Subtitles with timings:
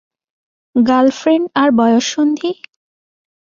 [0.75, 2.51] Girlfriend আর বয়ঃসন্ধি?